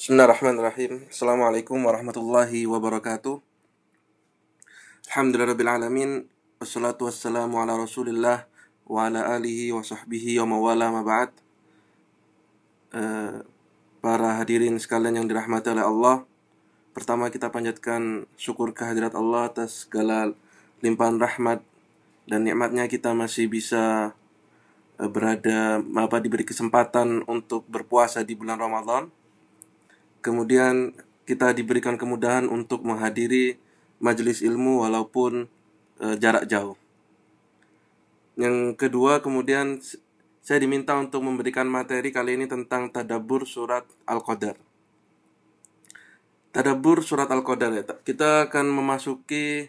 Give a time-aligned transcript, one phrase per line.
[0.00, 1.12] Bismillahirrahmanirrahim.
[1.12, 3.36] Assalamualaikum warahmatullahi wabarakatuh.
[5.12, 6.24] Alhamdulillahirrahmanirrahim.
[6.56, 8.48] Wassalatu wassalamu ala rasulillah
[8.88, 11.36] wa ala alihi wa sahbihi wa mawala ma ba'd.
[12.96, 13.44] Eh,
[14.00, 16.24] para hadirin sekalian yang dirahmati oleh Allah.
[16.96, 20.32] Pertama kita panjatkan syukur kehadirat Allah atas segala
[20.80, 21.60] limpahan rahmat
[22.24, 24.16] dan nikmatnya kita masih bisa
[24.96, 29.19] eh, berada apa diberi kesempatan untuk berpuasa di bulan Ramadan
[30.20, 30.92] Kemudian
[31.24, 33.56] kita diberikan kemudahan untuk menghadiri
[34.00, 35.48] majelis ilmu walaupun
[36.00, 36.76] e, jarak jauh.
[38.36, 39.80] Yang kedua, kemudian
[40.40, 44.56] saya diminta untuk memberikan materi kali ini tentang tadabur surat Al-Qadar.
[46.50, 47.84] Tadabur surat Al-Qadar ya.
[47.84, 49.68] Kita akan memasuki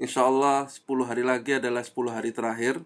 [0.00, 2.80] insya Allah 10 hari lagi adalah 10 hari terakhir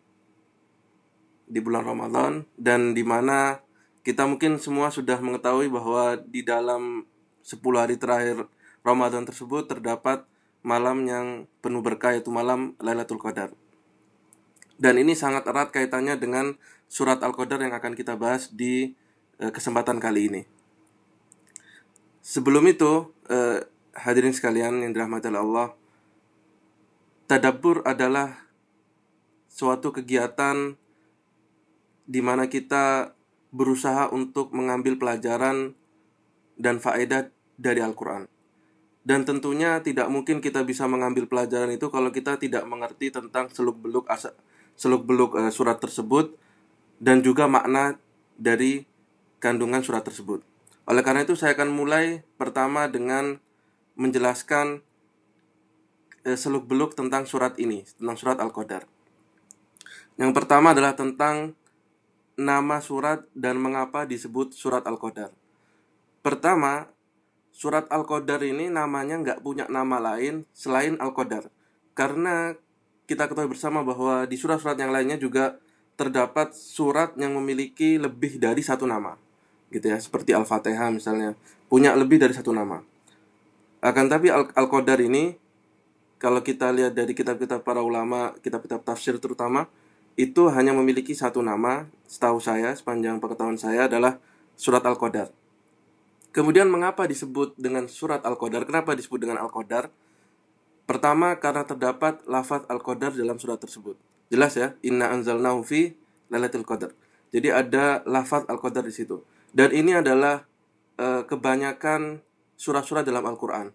[1.50, 3.58] di bulan Ramadan dan di mana
[4.00, 7.04] kita mungkin semua sudah mengetahui bahwa di dalam
[7.44, 8.48] 10 hari terakhir
[8.80, 10.24] Ramadan tersebut terdapat
[10.64, 11.26] malam yang
[11.60, 13.52] penuh berkah yaitu malam Lailatul Qadar.
[14.80, 16.56] Dan ini sangat erat kaitannya dengan
[16.88, 18.96] surat Al-Qadar yang akan kita bahas di
[19.36, 20.42] eh, kesempatan kali ini.
[22.24, 25.76] Sebelum itu, eh, hadirin sekalian yang dirahmati Allah,
[27.28, 28.48] tadabbur adalah
[29.52, 30.76] suatu kegiatan
[32.08, 33.12] di mana kita
[33.50, 35.74] berusaha untuk mengambil pelajaran
[36.54, 38.30] dan faedah dari Al-Quran.
[39.00, 44.06] Dan tentunya tidak mungkin kita bisa mengambil pelajaran itu kalau kita tidak mengerti tentang seluk-beluk
[44.76, 46.36] seluk-beluk uh, surat tersebut
[47.00, 47.96] dan juga makna
[48.36, 48.84] dari
[49.40, 50.44] kandungan surat tersebut.
[50.84, 53.40] Oleh karena itu saya akan mulai pertama dengan
[53.96, 54.84] menjelaskan
[56.28, 58.84] uh, seluk-beluk tentang surat ini, tentang surat Al-Qadar.
[60.20, 61.56] Yang pertama adalah tentang
[62.40, 65.28] nama surat dan mengapa disebut surat Al-Qadar.
[66.24, 66.88] Pertama,
[67.52, 71.52] surat Al-Qadar ini namanya nggak punya nama lain selain Al-Qadar.
[71.92, 72.56] Karena
[73.04, 75.60] kita ketahui bersama bahwa di surat-surat yang lainnya juga
[76.00, 79.20] terdapat surat yang memiliki lebih dari satu nama.
[79.68, 81.36] Gitu ya, seperti Al-Fatihah misalnya,
[81.68, 82.80] punya lebih dari satu nama.
[83.84, 85.36] Akan tapi Al-Qadar ini
[86.16, 89.68] kalau kita lihat dari kitab-kitab para ulama, kitab-kitab tafsir terutama,
[90.20, 94.20] itu hanya memiliki satu nama, setahu saya, sepanjang pengetahuan saya adalah
[94.52, 95.32] surat Al-Qadar.
[96.30, 98.68] Kemudian mengapa disebut dengan surat Al-Qadar?
[98.68, 99.88] Kenapa disebut dengan Al-Qadar?
[100.84, 103.96] Pertama karena terdapat lafaz Al-Qadar dalam surat tersebut.
[104.28, 105.96] Jelas ya, inna anzalnahu fi
[106.30, 106.94] lailatul qadar.
[107.34, 109.24] Jadi ada lafaz Al-Qadar di situ.
[109.50, 110.46] Dan ini adalah
[110.94, 112.22] e, kebanyakan
[112.54, 113.74] surat-surat dalam Al-Qur'an.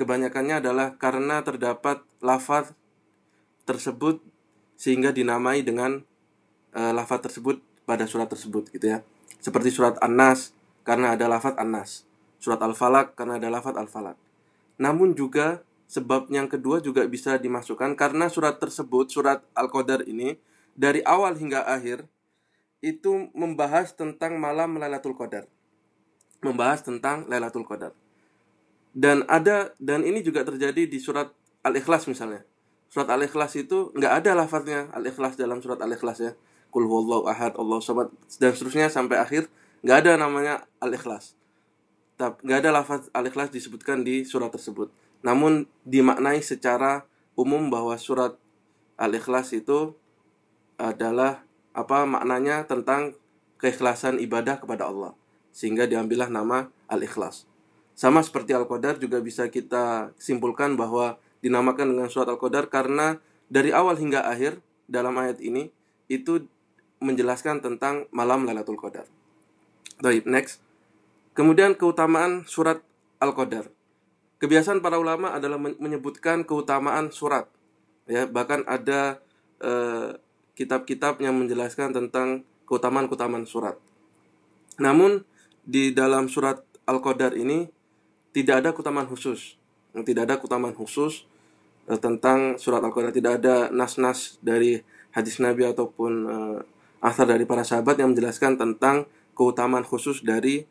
[0.00, 2.72] Kebanyakannya adalah karena terdapat lafaz
[3.68, 4.24] tersebut
[4.80, 6.00] sehingga dinamai dengan
[6.72, 9.04] uh, lafaz tersebut pada surat tersebut gitu ya.
[9.44, 10.56] Seperti surat An-Nas
[10.88, 12.08] karena ada lafaz An-Nas,
[12.40, 14.16] surat Al-Falaq karena ada lafaz Al-Falaq.
[14.80, 20.40] Namun juga sebab yang kedua juga bisa dimasukkan karena surat tersebut, surat Al-Qadar ini
[20.72, 22.08] dari awal hingga akhir
[22.80, 25.44] itu membahas tentang malam Lailatul Qadar.
[26.40, 27.92] Membahas tentang Lailatul Qadar.
[28.96, 31.28] Dan ada dan ini juga terjadi di surat
[31.60, 32.48] Al-Ikhlas misalnya
[32.90, 36.32] surat Al-Ikhlas itu nggak ada lafadznya Al-Ikhlas dalam surat Al-Ikhlas ya.
[36.70, 39.46] Kul huwallahu ahad, Allah samad dan seterusnya sampai akhir
[39.86, 41.38] nggak ada namanya Al-Ikhlas.
[42.18, 44.90] Nggak ada lafaz Al-Ikhlas disebutkan di surat tersebut.
[45.22, 47.06] Namun dimaknai secara
[47.38, 48.36] umum bahwa surat
[49.00, 49.94] Al-Ikhlas itu
[50.76, 53.14] adalah apa maknanya tentang
[53.62, 55.14] keikhlasan ibadah kepada Allah.
[55.54, 57.46] Sehingga diambillah nama Al-Ikhlas.
[57.94, 63.20] Sama seperti Al-Qadar juga bisa kita simpulkan bahwa dinamakan dengan surat Al-Qadar karena
[63.50, 65.72] dari awal hingga akhir dalam ayat ini
[66.06, 66.46] itu
[67.00, 69.08] menjelaskan tentang malam Lailatul Qadar.
[70.00, 70.60] Baik, next.
[71.36, 72.84] Kemudian keutamaan surat
[73.20, 73.68] Al-Qadar.
[74.40, 77.48] Kebiasaan para ulama adalah menyebutkan keutamaan surat.
[78.08, 79.20] Ya, bahkan ada
[79.60, 80.16] eh,
[80.56, 83.76] kitab-kitab yang menjelaskan tentang keutamaan-keutamaan surat.
[84.80, 85.28] Namun
[85.60, 87.68] di dalam surat Al-Qadar ini
[88.32, 89.59] tidak ada keutamaan khusus.
[89.94, 91.26] Tidak ada keutamaan khusus
[91.90, 93.10] uh, tentang surat Al-Qadar.
[93.10, 96.58] Tidak ada nas-nas dari hadis Nabi ataupun uh,
[97.02, 100.68] asar dari para sahabat yang menjelaskan tentang keutamaan khusus dari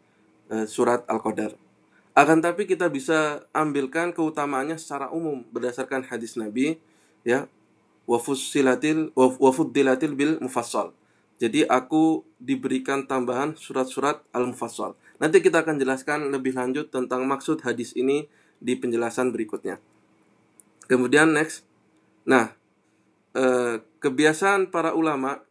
[0.54, 1.58] uh, surat Al-Qadar.
[2.18, 6.76] Akan tapi kita bisa ambilkan keutamaannya secara umum berdasarkan hadis Nabi
[7.24, 7.48] ya
[8.10, 10.92] wafusilatil wafuddilatil bil mufassal.
[11.40, 15.00] Jadi aku diberikan tambahan surat-surat al-mufassal.
[15.24, 18.28] Nanti kita akan jelaskan lebih lanjut tentang maksud hadis ini
[18.60, 19.80] di penjelasan berikutnya.
[20.86, 21.66] Kemudian next.
[22.28, 22.54] Nah,
[23.36, 25.42] eh, kebiasaan para ulama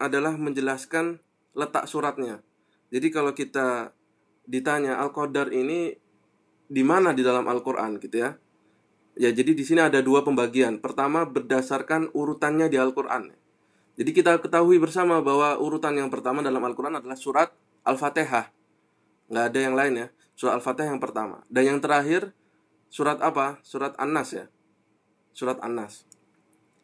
[0.00, 1.20] adalah menjelaskan
[1.54, 2.40] letak suratnya.
[2.90, 3.94] Jadi kalau kita
[4.50, 5.94] ditanya Al-Qadar ini
[6.70, 8.34] di mana di dalam Al-Qur'an gitu ya.
[9.20, 10.80] Ya, jadi di sini ada dua pembagian.
[10.80, 13.30] Pertama berdasarkan urutannya di Al-Qur'an.
[14.00, 17.52] Jadi kita ketahui bersama bahwa urutan yang pertama dalam Al-Qur'an adalah surat
[17.84, 18.48] Al-Fatihah.
[19.28, 20.06] Nggak ada yang lain ya.
[20.32, 21.44] Surat Al-Fatihah yang pertama.
[21.52, 22.32] Dan yang terakhir
[22.90, 23.62] surat apa?
[23.62, 24.46] Surat An-Nas ya.
[25.30, 26.04] Surat An-Nas.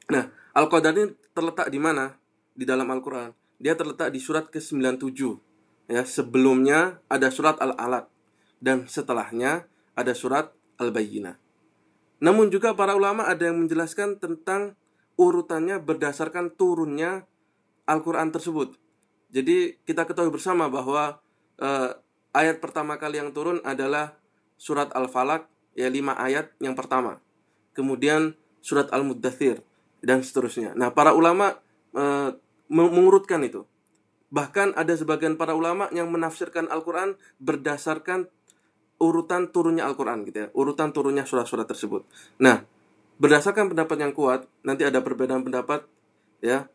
[0.06, 2.14] Nah, Al-Qadar ini terletak di mana?
[2.54, 3.34] Di dalam Al-Qur'an.
[3.58, 5.20] Dia terletak di surat ke-97.
[5.90, 8.08] Ya, sebelumnya ada surat Al-Alaq
[8.62, 9.66] dan setelahnya
[9.98, 11.36] ada surat Al-Bayyinah.
[12.22, 14.72] Namun juga para ulama ada yang menjelaskan tentang
[15.20, 17.28] urutannya berdasarkan turunnya
[17.84, 18.76] Al-Qur'an tersebut.
[19.30, 21.20] Jadi kita ketahui bersama bahwa
[21.60, 21.90] eh,
[22.32, 24.16] ayat pertama kali yang turun adalah
[24.56, 27.20] surat Al-Falaq ya lima ayat yang pertama.
[27.76, 28.34] Kemudian
[28.64, 29.62] surat Al-Muddathir
[30.00, 30.72] dan seterusnya.
[30.74, 31.60] Nah, para ulama
[31.92, 32.34] e,
[32.72, 33.68] mengurutkan itu.
[34.32, 38.26] Bahkan ada sebagian para ulama yang menafsirkan Al-Qur'an berdasarkan
[38.98, 42.02] urutan turunnya Al-Qur'an gitu ya, urutan turunnya surat-surat tersebut.
[42.40, 42.64] Nah,
[43.20, 45.84] berdasarkan pendapat yang kuat, nanti ada perbedaan pendapat
[46.40, 46.66] ya.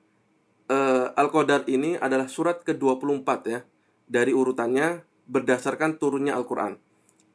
[0.70, 0.78] E,
[1.18, 3.60] Al-Qadar ini adalah surat ke-24 ya
[4.08, 6.78] dari urutannya berdasarkan turunnya Al-Qur'an.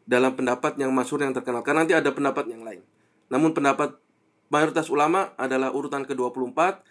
[0.07, 1.67] Dalam pendapat yang masyhur yang terkenal.
[1.67, 2.81] Karena nanti ada pendapat yang lain.
[3.27, 3.99] Namun pendapat
[4.49, 6.87] mayoritas ulama adalah urutan ke-24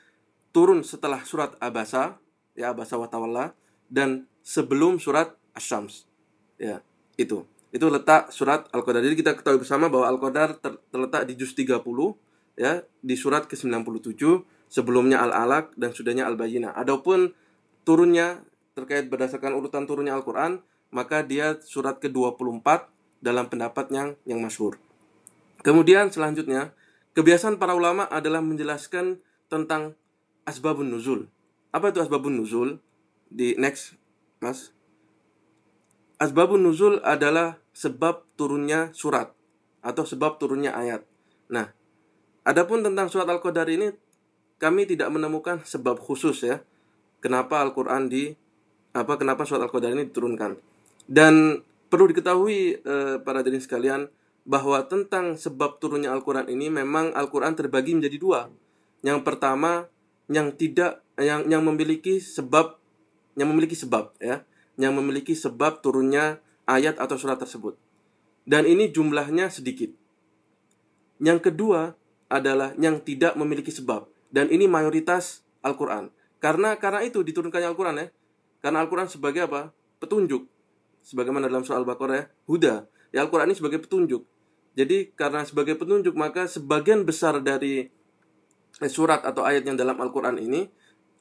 [0.52, 2.20] turun setelah surat Abasa
[2.56, 3.56] ya Abasa wa Tawalla
[3.92, 6.08] dan sebelum surat Asy-Syams.
[6.60, 6.84] Ya,
[7.20, 7.44] itu.
[7.72, 9.04] Itu letak surat Al-Qadar.
[9.04, 11.84] Jadi kita ketahui bersama bahwa Al-Qadar ter terletak di juz 30
[12.56, 14.24] ya, di surat ke-97,
[14.72, 16.72] sebelumnya Al-Alaq dan sudahnya Al-Bayyinah.
[16.72, 17.36] Adapun
[17.84, 18.40] turunnya
[18.76, 22.95] terkait berdasarkan urutan turunnya Al-Qur'an, maka dia surat ke-24
[23.26, 24.78] dalam pendapat yang yang masyhur.
[25.66, 26.78] Kemudian selanjutnya
[27.16, 29.96] Kebiasaan para ulama adalah menjelaskan tentang
[30.44, 31.32] asbabun nuzul.
[31.72, 32.84] Apa itu asbabun nuzul?
[33.32, 33.96] Di next,
[34.44, 34.76] Mas.
[36.20, 39.32] Asbabun nuzul adalah sebab turunnya surat
[39.80, 41.08] atau sebab turunnya ayat.
[41.48, 41.72] Nah,
[42.44, 43.96] adapun tentang surat Al-Qadar ini
[44.60, 46.60] kami tidak menemukan sebab khusus ya.
[47.24, 48.36] Kenapa Al-Qur'an di
[48.92, 50.60] apa kenapa surat Al-Qadar ini diturunkan.
[51.08, 51.64] Dan
[51.96, 54.12] perlu diketahui eh, para hadirin sekalian,
[54.44, 58.52] bahwa tentang sebab turunnya Al-Quran ini memang Al-Quran terbagi menjadi dua.
[59.00, 59.88] Yang pertama
[60.28, 62.76] yang tidak yang yang memiliki sebab
[63.40, 64.44] yang memiliki sebab ya,
[64.76, 67.80] yang memiliki sebab turunnya ayat atau surat tersebut.
[68.44, 69.90] Dan ini jumlahnya sedikit.
[71.24, 71.96] Yang kedua
[72.28, 74.06] adalah yang tidak memiliki sebab
[74.36, 76.12] dan ini mayoritas Al-Quran.
[76.44, 78.08] Karena karena itu diturunkannya Al-Quran ya.
[78.60, 79.72] Karena Al-Quran sebagai apa?
[79.98, 80.46] Petunjuk.
[81.06, 82.76] Sebagaimana dalam surah Al-Baqarah ya, huda.
[83.14, 84.26] Ya Al-Quran ini sebagai petunjuk.
[84.76, 87.88] Jadi karena sebagai petunjuk maka sebagian besar dari
[88.92, 90.68] surat atau ayat yang dalam Al-Qur'an ini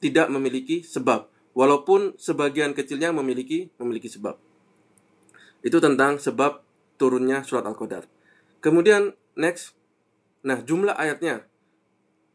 [0.03, 4.35] tidak memiliki sebab walaupun sebagian kecilnya memiliki memiliki sebab.
[5.63, 6.61] Itu tentang sebab
[6.99, 8.05] turunnya surat Al-Qadar.
[8.59, 9.71] Kemudian next
[10.43, 11.47] nah jumlah ayatnya.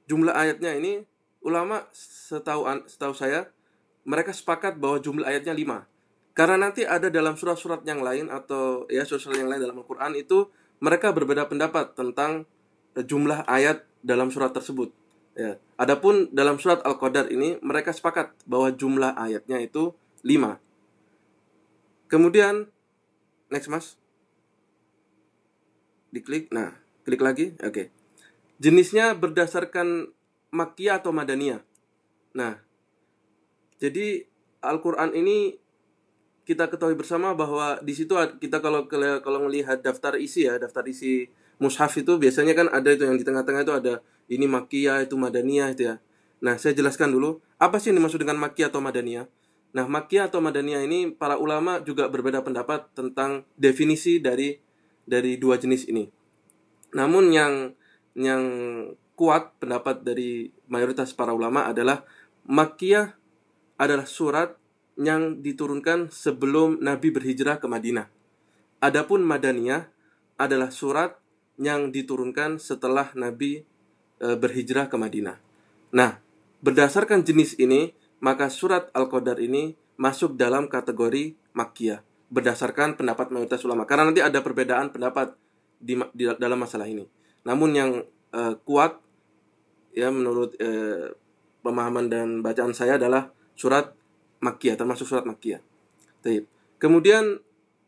[0.09, 1.05] Jumlah ayatnya ini
[1.45, 3.53] ulama setahu setahu saya
[4.09, 6.00] mereka sepakat bahwa jumlah ayatnya 5.
[6.33, 10.47] Karena nanti ada dalam surat-surat yang lain atau ya surat-surat yang lain dalam Al-Qur'an itu
[10.81, 12.47] mereka berbeda pendapat tentang
[12.97, 14.95] eh, jumlah ayat dalam surat tersebut.
[15.37, 15.61] Ya.
[15.77, 19.95] Adapun dalam surat Al-Qadar ini mereka sepakat bahwa jumlah ayatnya itu
[20.27, 20.59] 5.
[22.11, 22.67] Kemudian
[23.49, 23.87] next Mas.
[26.11, 26.51] Diklik.
[26.51, 26.75] Nah,
[27.07, 27.55] klik lagi.
[27.63, 27.71] Oke.
[27.71, 27.87] Okay.
[28.61, 30.13] Jenisnya berdasarkan
[30.51, 31.63] Makkiyah atau Madaniyah.
[32.37, 32.61] Nah,
[33.81, 34.29] jadi
[34.61, 35.57] Al-Qur'an ini
[36.51, 41.31] kita ketahui bersama bahwa di situ kita kalau kalau melihat daftar isi ya, daftar isi
[41.63, 43.95] mushaf itu biasanya kan ada itu yang di tengah-tengah itu ada
[44.27, 46.03] ini makiyah, itu madaniyah itu ya.
[46.43, 49.31] Nah, saya jelaskan dulu apa sih yang dimaksud dengan makiyah atau madaniyah.
[49.71, 54.59] Nah, makiyah atau madaniyah ini para ulama juga berbeda pendapat tentang definisi dari
[55.07, 56.11] dari dua jenis ini.
[56.99, 57.55] Namun yang
[58.19, 58.43] yang
[59.15, 62.03] kuat pendapat dari mayoritas para ulama adalah
[62.43, 63.15] makiyah
[63.79, 64.60] adalah surat
[65.01, 68.07] yang diturunkan sebelum Nabi berhijrah ke Madinah.
[68.85, 69.89] Adapun Madaniyah
[70.37, 71.17] adalah surat
[71.57, 73.65] yang diturunkan setelah Nabi
[74.21, 75.37] e, berhijrah ke Madinah.
[75.97, 76.21] Nah,
[76.61, 83.85] berdasarkan jenis ini, maka surat Al-Qadar ini masuk dalam kategori Makkiyah berdasarkan pendapat mayoritas ulama.
[83.85, 85.35] Karena nanti ada perbedaan pendapat
[85.77, 87.05] di, di dalam masalah ini.
[87.45, 87.91] Namun yang
[88.33, 89.01] e, kuat
[89.97, 90.71] ya menurut e,
[91.61, 93.29] pemahaman dan bacaan saya adalah
[93.59, 93.93] surat
[94.41, 95.25] Makkiyah, termasuk surat.
[96.21, 96.45] Taib.
[96.81, 97.41] Kemudian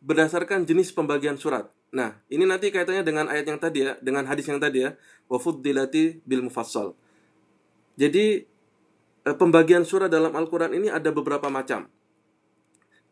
[0.04, 1.68] berdasarkan jenis pembagian surat.
[1.92, 4.96] Nah, ini nanti kaitannya dengan ayat yang tadi ya, dengan hadis yang tadi ya,
[5.28, 6.96] wa fuddilati bil mufassal.
[8.00, 8.44] Jadi
[9.28, 11.88] eh, pembagian surat dalam Al-Qur'an ini ada beberapa macam.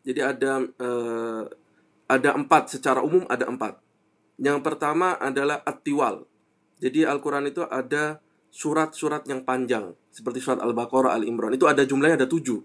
[0.01, 1.43] Jadi ada eh,
[2.09, 3.77] ada empat secara umum ada empat.
[4.41, 6.25] Yang pertama adalah atiwal.
[6.81, 8.17] Jadi Al-Quran itu ada
[8.49, 12.59] surat-surat yang panjang seperti surat Al-Baqarah, Al-Imran itu ada jumlahnya ada tujuh.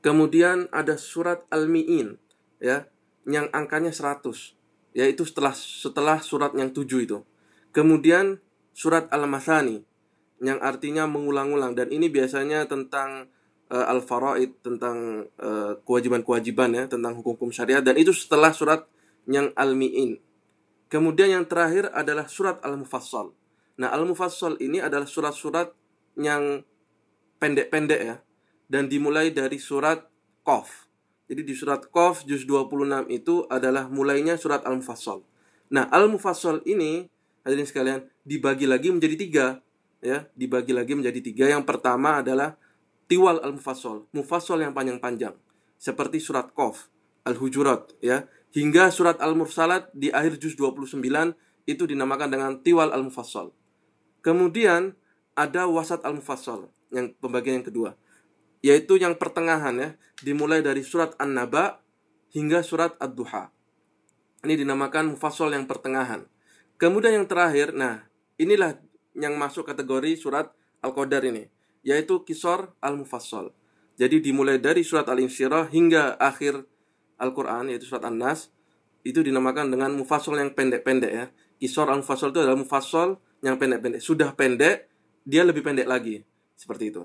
[0.00, 2.16] Kemudian ada surat Al-Mi'in
[2.56, 2.88] ya
[3.28, 4.56] yang angkanya 100
[4.96, 7.18] yaitu setelah setelah surat yang tujuh itu.
[7.70, 8.40] Kemudian
[8.72, 9.84] surat Al-Masani
[10.40, 13.28] yang artinya mengulang-ulang dan ini biasanya tentang
[13.68, 18.88] uh, al-faraid tentang uh, kewajiban-kewajiban ya tentang hukum-hukum syariat dan itu setelah surat
[19.28, 20.16] yang al-mi'in.
[20.90, 23.30] Kemudian yang terakhir adalah surat al-mufassal.
[23.78, 25.70] Nah, al-mufassal ini adalah surat-surat
[26.18, 26.66] yang
[27.38, 28.16] pendek-pendek ya
[28.70, 30.06] dan dimulai dari surat
[30.46, 30.86] Qaf.
[31.26, 35.26] Jadi di surat Qaf juz 26 itu adalah mulainya surat Al-Mufassal.
[35.74, 37.10] Nah, Al-Mufassal ini
[37.42, 39.46] hadirin sekalian dibagi lagi menjadi tiga
[39.98, 41.44] ya, dibagi lagi menjadi tiga.
[41.50, 42.54] Yang pertama adalah
[43.10, 45.34] Tiwal Al-Mufassal, Mufassal yang panjang-panjang
[45.74, 46.86] seperti surat Qaf,
[47.26, 51.02] Al-Hujurat ya, hingga surat Al-Mursalat di akhir juz 29
[51.66, 53.50] itu dinamakan dengan Tiwal Al-Mufassal.
[54.22, 54.94] Kemudian
[55.34, 57.90] ada Wasat Al-Mufassal yang pembagian yang kedua
[58.60, 59.88] yaitu yang pertengahan ya,
[60.20, 61.80] dimulai dari surat An-Naba
[62.32, 63.50] hingga surat Ad-Duha.
[64.44, 66.24] Ini dinamakan mufassal yang pertengahan.
[66.80, 68.08] Kemudian yang terakhir, nah,
[68.40, 68.80] inilah
[69.12, 70.48] yang masuk kategori surat
[70.80, 71.52] Al-Qadar ini,
[71.84, 73.52] yaitu Kisor Al-Mufassal.
[74.00, 76.64] Jadi dimulai dari surat Al-Insyirah hingga akhir
[77.20, 78.48] Al-Qur'an yaitu surat An-Nas
[79.04, 81.26] itu dinamakan dengan mufassal yang pendek-pendek ya.
[81.60, 84.00] Kisor Al-Mufassal itu adalah mufassal yang pendek-pendek.
[84.00, 84.88] Sudah pendek,
[85.28, 86.24] dia lebih pendek lagi.
[86.56, 87.04] Seperti itu.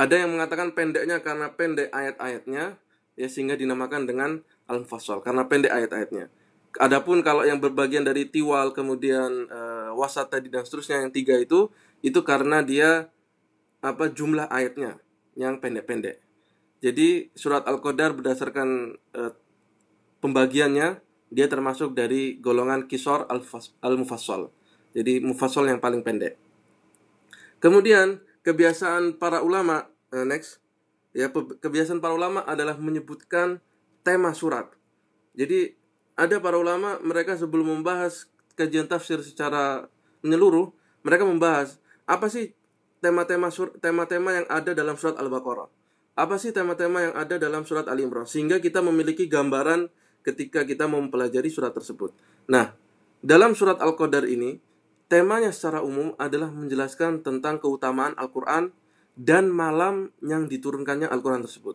[0.00, 2.80] Ada yang mengatakan pendeknya karena pendek ayat-ayatnya
[3.20, 6.32] ya sehingga dinamakan dengan al-mufassal karena pendek ayat-ayatnya.
[6.80, 11.68] Adapun kalau yang berbagian dari tiwal kemudian uh, wasat tadi dan seterusnya yang tiga itu
[12.00, 13.12] itu karena dia
[13.84, 14.96] apa jumlah ayatnya
[15.36, 16.24] yang pendek-pendek.
[16.80, 19.36] Jadi surat Al-Qadar berdasarkan uh,
[20.24, 20.96] pembagiannya
[21.28, 23.28] dia termasuk dari golongan kisor
[23.84, 24.48] al-mufassal.
[24.96, 26.40] Jadi mufassal yang paling pendek.
[27.60, 30.60] Kemudian kebiasaan para ulama uh, next
[31.16, 33.58] ya kebiasaan para ulama adalah menyebutkan
[34.06, 34.70] tema surat.
[35.34, 35.74] Jadi
[36.14, 39.88] ada para ulama mereka sebelum membahas kajian tafsir secara
[40.20, 40.70] menyeluruh,
[41.00, 42.52] mereka membahas apa sih
[43.00, 43.48] tema-tema
[43.80, 45.68] tema-tema yang ada dalam surat Al-Baqarah.
[46.18, 49.88] Apa sih tema-tema yang ada dalam surat Al-Imran sehingga kita memiliki gambaran
[50.20, 52.12] ketika kita mempelajari surat tersebut.
[52.52, 52.76] Nah,
[53.24, 54.60] dalam surat Al-Qadar ini
[55.10, 58.70] Temanya secara umum adalah menjelaskan tentang keutamaan Al-Quran
[59.18, 61.74] dan malam yang diturunkannya Al-Quran tersebut.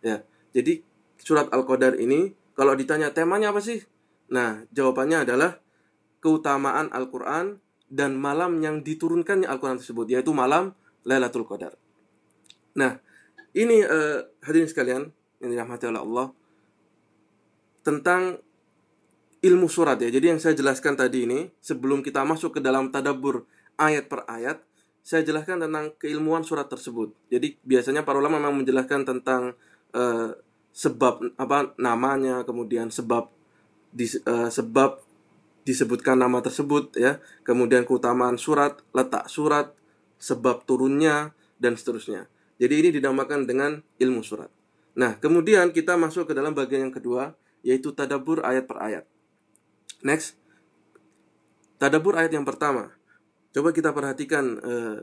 [0.00, 0.24] Ya,
[0.56, 0.80] jadi
[1.20, 3.84] surat Al-Qadar ini kalau ditanya temanya apa sih?
[4.32, 5.60] Nah, jawabannya adalah
[6.24, 7.60] keutamaan Al-Quran
[7.92, 10.72] dan malam yang diturunkannya Al-Quran tersebut, yaitu malam
[11.04, 11.76] Lailatul Qadar.
[12.80, 12.96] Nah,
[13.52, 15.02] ini uh, hadirin sekalian
[15.42, 16.26] yang dirahmati oleh Allah
[17.84, 18.40] tentang
[19.40, 20.12] ilmu surat ya.
[20.12, 23.48] Jadi yang saya jelaskan tadi ini sebelum kita masuk ke dalam tadabur
[23.80, 24.60] ayat per ayat,
[25.00, 27.16] saya jelaskan tentang keilmuan surat tersebut.
[27.32, 29.56] Jadi biasanya para ulama memang menjelaskan tentang
[29.96, 30.36] uh,
[30.70, 33.32] sebab apa namanya, kemudian sebab
[33.90, 35.00] di, uh, sebab
[35.64, 39.72] disebutkan nama tersebut ya, kemudian keutamaan surat, letak surat,
[40.20, 42.28] sebab turunnya dan seterusnya.
[42.60, 44.52] Jadi ini dinamakan dengan ilmu surat.
[45.00, 47.32] Nah, kemudian kita masuk ke dalam bagian yang kedua
[47.64, 49.04] yaitu tadabur ayat per ayat.
[50.00, 50.36] Next.
[51.76, 52.92] Tadabur ayat yang pertama.
[53.52, 54.96] Coba kita perhatikan uh,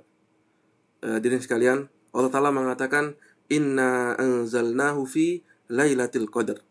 [1.05, 1.89] uh, diri sekalian.
[2.13, 3.13] Allah Ta'ala mengatakan
[3.53, 6.61] Inna anzalnahu fi lailatul qadar.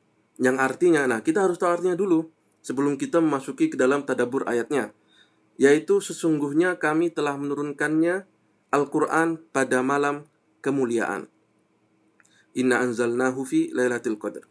[0.42, 2.28] Yang artinya, nah kita harus tahu artinya dulu
[2.61, 4.90] sebelum kita memasuki ke dalam tadabur ayatnya.
[5.56, 8.26] Yaitu sesungguhnya kami telah menurunkannya
[8.75, 10.26] Al-Quran pada malam
[10.61, 11.30] kemuliaan.
[12.59, 14.45] Inna anzalnahu fi lailatul qadar.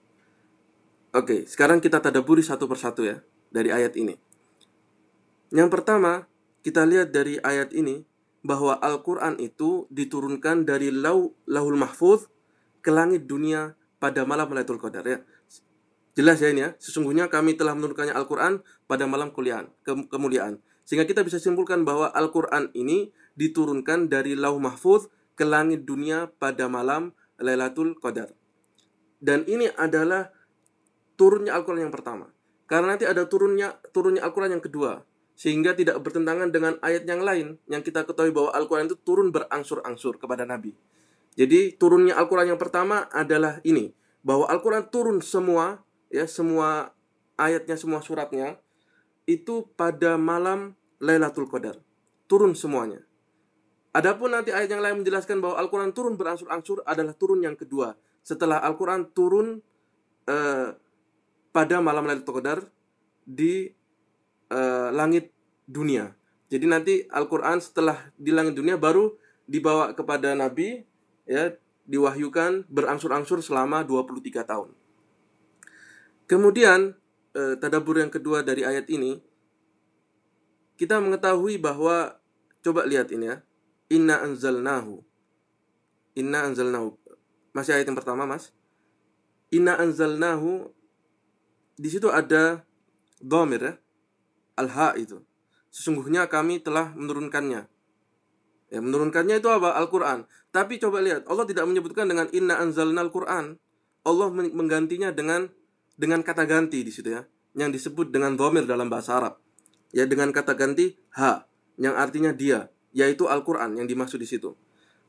[1.12, 3.20] Oke, sekarang kita tadaburi satu persatu ya
[3.56, 4.20] dari ayat ini.
[5.56, 6.28] Yang pertama,
[6.68, 8.04] kita lihat dari ayat ini
[8.44, 12.28] bahwa Al-Quran itu diturunkan dari lau, lahul mahfuz
[12.84, 15.24] ke langit dunia pada malam Lailatul Qadar ya.
[16.16, 20.60] Jelas ya ini ya, sesungguhnya kami telah menurunkannya Al-Quran pada malam kuliah, ke, kemuliaan.
[20.86, 23.10] Sehingga kita bisa simpulkan bahwa Al-Quran ini
[23.40, 28.32] diturunkan dari lauh mahfuz ke langit dunia pada malam Lailatul Qadar.
[29.20, 30.30] Dan ini adalah
[31.18, 32.35] turunnya Al-Quran yang pertama.
[32.66, 35.06] Karena nanti ada turunnya turunnya Al-Quran yang kedua.
[35.36, 40.18] Sehingga tidak bertentangan dengan ayat yang lain yang kita ketahui bahwa Al-Quran itu turun berangsur-angsur
[40.18, 40.74] kepada Nabi.
[41.36, 43.92] Jadi turunnya Al-Quran yang pertama adalah ini.
[44.26, 46.96] Bahwa Al-Quran turun semua, ya semua
[47.36, 48.58] ayatnya, semua suratnya,
[49.28, 51.78] itu pada malam Lailatul Qadar.
[52.26, 53.04] Turun semuanya.
[53.96, 57.96] Adapun nanti ayat yang lain menjelaskan bahwa Al-Quran turun berangsur-angsur adalah turun yang kedua.
[58.26, 59.64] Setelah Al-Quran turun
[60.28, 60.70] uh,
[61.56, 62.60] pada malam Lailatul Qadar
[63.24, 63.72] di
[64.52, 65.32] uh, langit
[65.64, 66.12] dunia.
[66.52, 69.16] Jadi nanti Al-Qur'an setelah di langit dunia baru
[69.48, 70.84] dibawa kepada Nabi
[71.24, 71.56] ya
[71.88, 74.70] diwahyukan berangsur-angsur selama 23 tahun.
[76.28, 76.92] Kemudian
[77.32, 79.24] uh, tadabur yang kedua dari ayat ini
[80.76, 82.20] kita mengetahui bahwa
[82.60, 83.40] coba lihat ini ya.
[83.96, 85.00] Inna anzalnahu.
[86.20, 87.00] Inna anzalnahu.
[87.56, 88.52] Masih ayat yang pertama, Mas.
[89.56, 90.76] Inna anzalnahu
[91.76, 92.64] di situ ada
[93.20, 93.74] dhamir ya.
[94.56, 95.20] Al-ha itu.
[95.68, 97.68] Sesungguhnya kami telah menurunkannya.
[98.72, 99.76] Ya, menurunkannya itu apa?
[99.76, 100.24] Al-Qur'an.
[100.56, 103.60] Tapi coba lihat, Allah tidak menyebutkan dengan inna anzalnal Qur'an.
[104.08, 105.52] Allah menggantinya dengan
[106.00, 109.34] dengan kata ganti di situ ya, yang disebut dengan dhamir dalam bahasa Arab.
[109.92, 111.44] Ya, dengan kata ganti ha,
[111.76, 114.56] yang artinya dia, yaitu Al-Qur'an yang dimaksud di situ.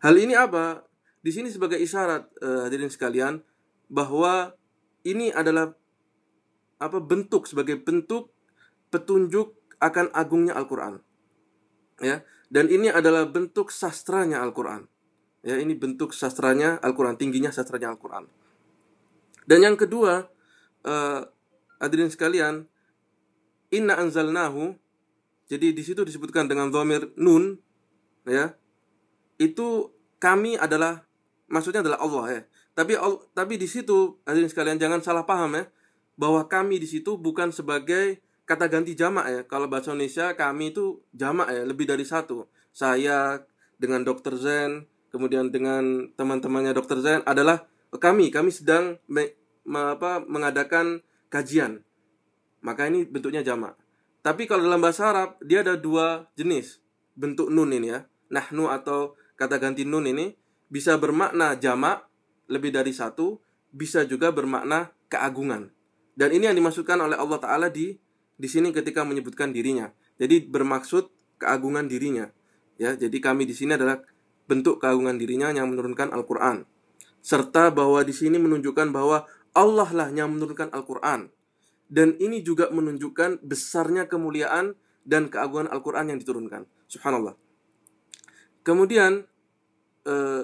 [0.02, 0.82] Hal ini apa?
[1.22, 3.42] Di sini sebagai isyarat eh, hadirin sekalian
[3.86, 4.54] bahwa
[5.06, 5.74] ini adalah
[6.76, 8.32] apa bentuk sebagai bentuk
[8.92, 11.00] petunjuk akan agungnya Al-Qur'an.
[12.00, 14.84] Ya, dan ini adalah bentuk sastranya Al-Qur'an.
[15.40, 18.28] Ya, ini bentuk sastranya Al-Qur'an, tingginya sastranya Al-Qur'an.
[19.46, 20.26] Dan yang kedua,
[20.84, 21.20] uh,
[21.80, 22.66] hadirin sekalian,
[23.70, 24.76] inna anzalnahu
[25.46, 27.62] jadi di situ disebutkan dengan dhamir nun
[28.26, 28.58] ya.
[29.38, 31.06] Itu kami adalah
[31.46, 32.42] maksudnya adalah Allah ya.
[32.74, 32.92] Tapi
[33.32, 35.64] tapi di situ hadirin sekalian jangan salah paham ya
[36.16, 39.40] bahwa kami di situ bukan sebagai kata ganti jamak ya.
[39.44, 42.48] Kalau bahasa Indonesia kami itu jamak ya, lebih dari satu.
[42.72, 43.44] Saya
[43.76, 48.32] dengan Dokter Zen, kemudian dengan teman-temannya Dokter Zen adalah kami.
[48.32, 49.36] Kami sedang me,
[49.68, 51.84] me, apa, mengadakan kajian.
[52.64, 53.76] Maka ini bentuknya jamak.
[54.24, 56.82] Tapi kalau dalam bahasa Arab dia ada dua jenis
[57.14, 58.00] bentuk nun ini ya.
[58.26, 60.34] Nahnu atau kata ganti nun ini
[60.66, 62.10] bisa bermakna jamak
[62.50, 63.38] lebih dari satu,
[63.70, 65.75] bisa juga bermakna keagungan.
[66.16, 67.92] Dan ini yang dimaksudkan oleh Allah Ta'ala di
[68.36, 69.92] di sini ketika menyebutkan dirinya.
[70.16, 72.32] Jadi bermaksud keagungan dirinya.
[72.80, 74.00] Ya, jadi kami di sini adalah
[74.48, 76.64] bentuk keagungan dirinya yang menurunkan Al-Qur'an.
[77.20, 81.28] Serta bahwa di sini menunjukkan bahwa Allah lah yang menurunkan Al-Qur'an.
[81.86, 86.64] Dan ini juga menunjukkan besarnya kemuliaan dan keagungan Al-Qur'an yang diturunkan.
[86.88, 87.36] Subhanallah.
[88.66, 89.24] Kemudian
[90.04, 90.42] eh,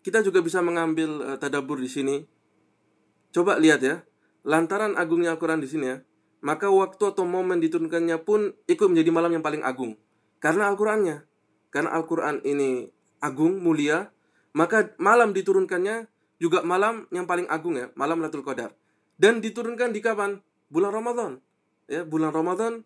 [0.00, 2.16] kita juga bisa mengambil eh, tadabur di sini.
[3.30, 4.02] Coba lihat ya,
[4.46, 5.96] Lantaran agungnya Al-Quran di sini ya,
[6.40, 10.00] maka waktu atau momen diturunkannya pun ikut menjadi malam yang paling agung.
[10.40, 11.28] Karena Al-Qurannya.
[11.70, 12.90] Karena Al-Quran ini
[13.22, 14.10] agung, mulia,
[14.56, 16.08] maka malam diturunkannya
[16.40, 18.72] juga malam yang paling agung ya, malam Lailatul Qadar.
[19.20, 20.40] Dan diturunkan di kapan?
[20.72, 21.38] Bulan Ramadan.
[21.86, 22.82] Ya, bulan Ramadan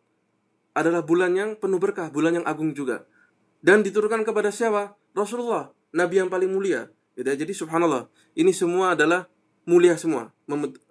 [0.74, 3.06] adalah bulan yang penuh berkah, bulan yang agung juga.
[3.62, 4.98] Dan diturunkan kepada siapa?
[5.14, 6.90] Rasulullah, nabi yang paling mulia.
[7.14, 9.30] Jadi subhanallah, ini semua adalah
[9.64, 10.32] mulia semua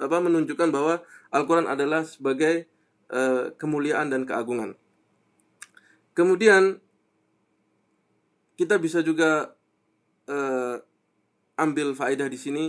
[0.01, 1.01] apa menunjukkan bahwa
[1.33, 2.69] Al-Qur'an adalah sebagai
[3.09, 4.77] uh, kemuliaan dan keagungan.
[6.13, 6.77] Kemudian
[8.53, 9.53] kita bisa juga
[10.29, 10.77] uh,
[11.57, 12.65] ambil faedah di sini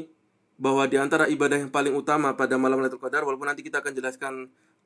[0.57, 3.93] bahwa di antara ibadah yang paling utama pada malam Lailatul Qadar walaupun nanti kita akan
[3.93, 4.35] jelaskan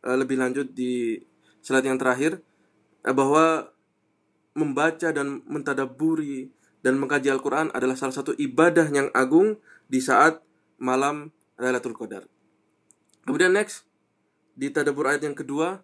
[0.02, 1.22] uh, lebih lanjut di
[1.62, 2.40] slide yang terakhir
[3.07, 3.70] uh, bahwa
[4.59, 6.50] membaca dan mentadaburi
[6.83, 10.42] dan mengkaji Al-Qur'an adalah salah satu ibadah yang agung di saat
[10.79, 12.25] malam Lailatul Qadar.
[13.27, 13.85] Kemudian next
[14.55, 15.83] di tadabbur ayat yang kedua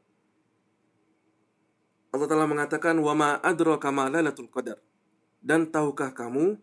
[2.14, 4.78] Allah Ta'ala mengatakan wa ma adraka ma Lailatul Qadar.
[5.42, 6.56] Dan tahukah kamu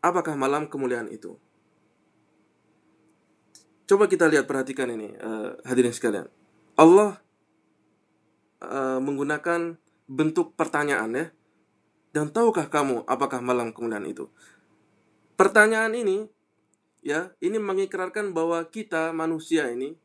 [0.00, 1.36] apakah malam kemuliaan itu?
[3.84, 6.26] Coba kita lihat perhatikan ini uh, hadirin sekalian.
[6.74, 7.20] Allah
[8.64, 9.76] uh, menggunakan
[10.08, 11.26] bentuk pertanyaan ya.
[12.16, 14.32] Dan tahukah kamu apakah malam kemuliaan itu?
[15.36, 16.28] Pertanyaan ini
[17.02, 19.98] ya ini mengikrarkan bahwa kita manusia ini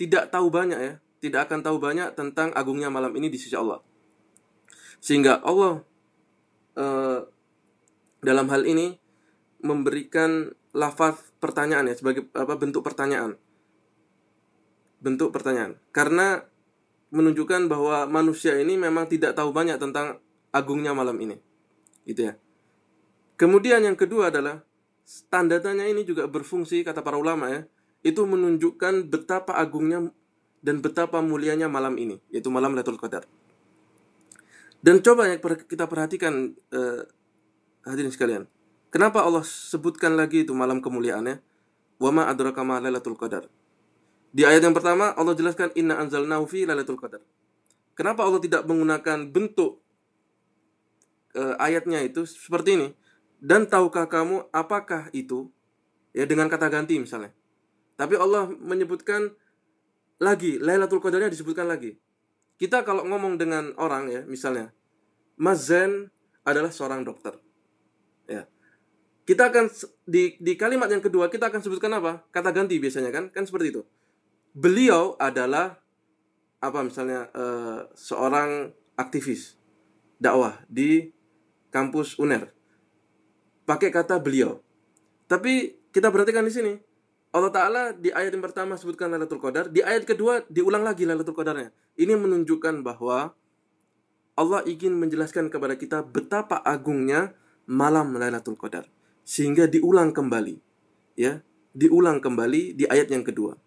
[0.00, 3.82] tidak tahu banyak ya tidak akan tahu banyak tentang agungnya malam ini di sisi Allah.
[5.02, 5.82] Sehingga Allah
[6.78, 7.20] eh,
[8.22, 8.94] dalam hal ini
[9.62, 13.34] memberikan lafaz pertanyaan ya sebagai apa bentuk pertanyaan.
[15.02, 15.78] Bentuk pertanyaan.
[15.90, 16.42] Karena
[17.10, 20.22] menunjukkan bahwa manusia ini memang tidak tahu banyak tentang
[20.54, 21.38] agungnya malam ini.
[22.06, 22.34] Gitu ya.
[23.38, 24.62] Kemudian yang kedua adalah
[25.32, 27.60] tanda tanya ini juga berfungsi kata para ulama ya.
[28.04, 30.12] Itu menunjukkan betapa agungnya
[30.60, 33.24] dan betapa mulianya malam ini yaitu malam Lailatul Qadar.
[34.78, 37.02] Dan coba yang kita perhatikan eh,
[37.82, 38.44] hadirin sekalian.
[38.88, 41.42] Kenapa Allah sebutkan lagi itu malam kemuliaannya
[41.98, 43.48] wa ma adraka ma Lailatul Qadar.
[44.28, 47.24] Di ayat yang pertama Allah jelaskan inna anzalnahu fi Lailatul Qadar.
[47.98, 49.82] Kenapa Allah tidak menggunakan bentuk
[51.34, 52.88] eh, ayatnya itu seperti ini
[53.38, 55.50] dan tahukah kamu apakah itu?
[56.10, 57.30] Ya dengan kata ganti misalnya.
[57.94, 59.34] Tapi Allah menyebutkan
[60.18, 61.94] lagi Lailatul Qadarnya disebutkan lagi.
[62.58, 64.74] Kita kalau ngomong dengan orang ya, misalnya
[65.38, 66.10] Mazen
[66.42, 67.38] adalah seorang dokter.
[68.26, 68.50] Ya.
[69.22, 69.70] Kita akan
[70.02, 72.26] di di kalimat yang kedua kita akan sebutkan apa?
[72.34, 73.30] Kata ganti biasanya kan?
[73.30, 73.82] Kan seperti itu.
[74.50, 75.78] Beliau adalah
[76.58, 79.54] apa misalnya uh, seorang aktivis
[80.18, 81.14] dakwah di
[81.70, 82.57] kampus UNER.
[83.68, 84.64] Pakai kata beliau.
[85.28, 86.72] Tapi kita perhatikan di sini.
[87.36, 89.68] Allah Ta'ala di ayat yang pertama sebutkan Lailatul Qadar.
[89.68, 91.68] Di ayat kedua diulang lagi Lailatul Qadarnya.
[92.00, 93.36] Ini menunjukkan bahwa
[94.40, 97.36] Allah ingin menjelaskan kepada kita betapa agungnya
[97.68, 98.88] malam Lailatul Qadar.
[99.28, 100.56] Sehingga diulang kembali.
[101.20, 101.44] Ya,
[101.76, 103.60] diulang kembali di ayat yang kedua.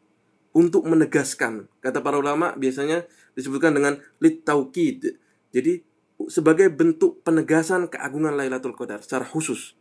[0.50, 1.70] Untuk menegaskan.
[1.78, 3.06] Kata para ulama biasanya
[3.38, 5.22] disebutkan dengan lit taukid.
[5.54, 5.86] Jadi
[6.26, 9.78] sebagai bentuk penegasan keagungan Lailatul Qadar secara khusus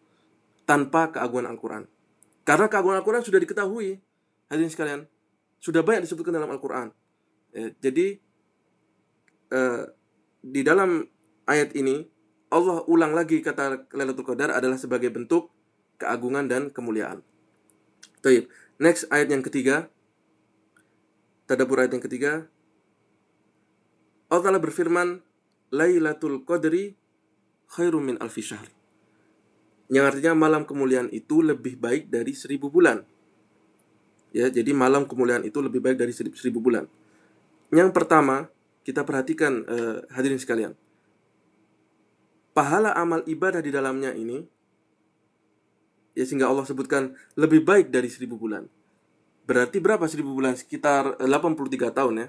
[0.70, 1.90] tanpa keagungan Al-Qur'an.
[2.46, 3.98] Karena keagungan Al-Qur'an sudah diketahui.
[4.46, 5.00] Hadirin sekalian,
[5.58, 6.94] sudah banyak disebutkan dalam Al-Qur'an.
[7.50, 8.22] Ya, jadi
[9.50, 9.82] eh,
[10.38, 11.02] di dalam
[11.50, 12.06] ayat ini
[12.54, 15.50] Allah ulang lagi kata Lailatul Qadar adalah sebagai bentuk
[15.98, 17.22] keagungan dan kemuliaan.
[18.22, 18.46] Taib.
[18.78, 19.90] Next ayat yang ketiga.
[21.50, 22.46] Tadabur ayat yang ketiga.
[24.30, 25.18] Allah Ta'ala berfirman,
[25.74, 26.94] Lailatul Qadri
[27.70, 28.79] khairum min alfi syahr.
[29.90, 33.02] Yang artinya malam kemuliaan itu lebih baik dari seribu bulan.
[34.30, 36.86] Ya, jadi malam kemuliaan itu lebih baik dari seribu bulan.
[37.74, 38.46] Yang pertama,
[38.86, 40.78] kita perhatikan eh, hadirin sekalian.
[42.54, 44.38] Pahala amal ibadah di dalamnya ini,
[46.14, 48.66] ya sehingga Allah sebutkan lebih baik dari seribu bulan.
[49.46, 50.54] Berarti berapa seribu bulan?
[50.54, 52.28] Sekitar 83 tahun ya.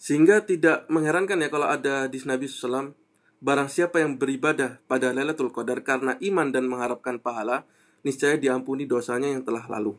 [0.00, 2.92] Sehingga tidak mengherankan ya kalau ada di Nabi SAW
[3.40, 7.64] Barang siapa yang beribadah pada Lailatul Qadar karena iman dan mengharapkan pahala,
[8.04, 9.96] niscaya diampuni dosanya yang telah lalu.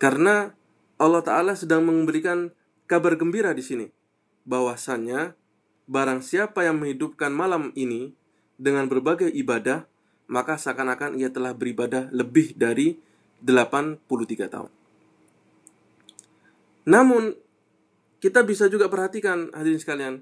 [0.00, 0.56] Karena
[0.96, 2.48] Allah Ta'ala sedang memberikan
[2.88, 3.86] kabar gembira di sini.
[4.48, 5.36] Bahwasannya,
[5.84, 8.16] barang siapa yang menghidupkan malam ini
[8.56, 9.84] dengan berbagai ibadah,
[10.24, 12.96] maka seakan-akan ia telah beribadah lebih dari
[13.44, 14.72] 83 tahun.
[16.88, 17.36] Namun,
[18.24, 20.14] kita bisa juga perhatikan hadirin sekalian,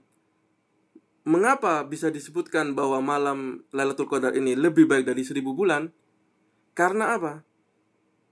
[1.27, 5.91] mengapa bisa disebutkan bahwa malam Lailatul Qadar ini lebih baik dari seribu bulan?
[6.73, 7.43] Karena apa?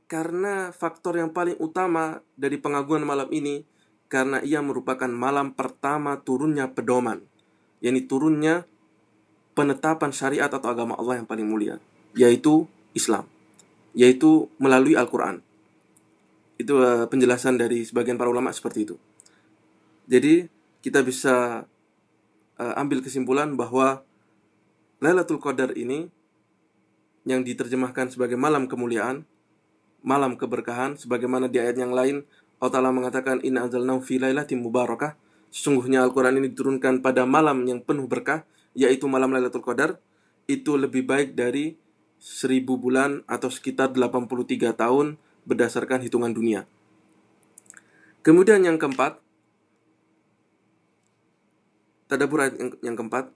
[0.06, 3.66] Karena faktor yang paling utama dari pengagungan malam ini
[4.06, 7.18] karena ia merupakan malam pertama turunnya pedoman,
[7.82, 8.62] yakni turunnya
[9.58, 11.82] penetapan syariat atau agama Allah yang paling mulia,
[12.14, 13.26] yaitu Islam,
[13.90, 15.42] yaitu melalui Al-Qur'an.
[16.54, 18.94] Itu uh, penjelasan dari sebagian para ulama seperti itu.
[20.06, 20.46] Jadi
[20.78, 21.66] kita bisa
[22.58, 24.02] uh, ambil kesimpulan bahwa
[25.02, 26.08] Lailatul Qadar ini
[27.24, 29.24] yang diterjemahkan sebagai malam kemuliaan,
[30.04, 32.24] malam keberkahan, sebagaimana di ayat yang lain
[32.60, 35.20] Allah Ta'ala mengatakan Inna anzalnahu fi lailatin mubarakah.
[35.52, 38.42] Sesungguhnya Al-Quran ini diturunkan pada malam yang penuh berkah,
[38.74, 40.02] yaitu malam Lailatul Qadar.
[40.50, 41.78] Itu lebih baik dari
[42.18, 46.64] seribu bulan atau sekitar 83 tahun berdasarkan hitungan dunia.
[48.24, 49.20] Kemudian yang keempat,
[52.08, 53.32] tadabur ayat yang, yang keempat.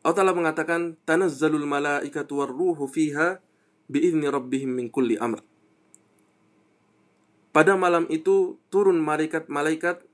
[0.00, 3.40] Allah Ta'ala mengatakan tanazzalul malaikatu warruhu fiha
[3.90, 5.44] biizni rabbihim min kulli amr.
[7.50, 10.06] Pada malam itu turun malaikat-malaikat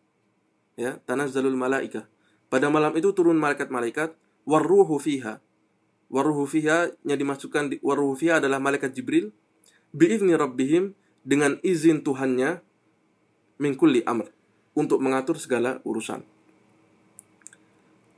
[0.74, 2.08] ya tanazzalul malaika.
[2.50, 4.16] Pada malam itu turun malaikat-malaikat
[4.48, 5.38] warruhu fiha.
[6.06, 9.34] Warruhu fiha yang dimasukkan di warruhu fiha adalah malaikat Jibril
[9.94, 10.94] biizni rabbihim
[11.26, 12.62] dengan izin Tuhannya
[13.58, 14.30] min kulli amr
[14.78, 16.35] untuk mengatur segala urusan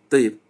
[0.09, 0.41] Taib.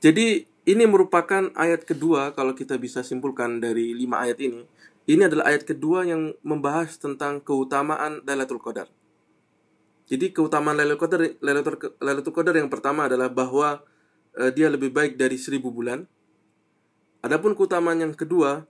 [0.00, 4.64] Jadi ini merupakan ayat kedua kalau kita bisa simpulkan dari lima ayat ini.
[5.06, 8.90] Ini adalah ayat kedua yang membahas tentang keutamaan Lailatul Qadar.
[10.10, 13.84] Jadi keutamaan Lailatul Qadar, Lailatul, Lailatul Qadar yang pertama adalah bahwa
[14.34, 16.08] uh, dia lebih baik dari seribu bulan.
[17.22, 18.66] Adapun keutamaan yang kedua,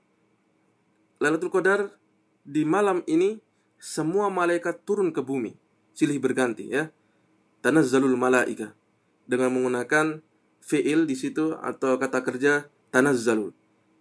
[1.17, 1.89] Lailatul Qadar
[2.45, 3.41] di malam ini
[3.81, 5.57] semua malaikat turun ke bumi,
[5.97, 6.93] silih berganti ya.
[7.65, 8.77] Tanazzalul malaika
[9.27, 10.23] dengan menggunakan
[10.63, 13.55] fiil di situ atau kata kerja tanazzalul.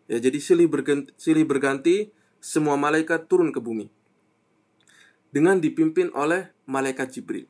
[0.05, 3.89] Ya, jadi silih berganti, silih berganti semua malaikat turun ke bumi
[5.33, 7.49] dengan dipimpin oleh malaikat Jibril.